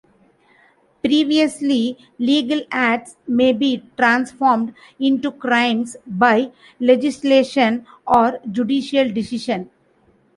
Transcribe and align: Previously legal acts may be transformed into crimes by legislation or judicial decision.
Previously 1.03 1.95
legal 2.17 2.61
acts 2.71 3.17
may 3.27 3.53
be 3.53 3.83
transformed 3.97 4.73
into 4.99 5.31
crimes 5.31 5.95
by 6.07 6.51
legislation 6.79 7.85
or 8.07 8.39
judicial 8.51 9.11
decision. 9.11 9.69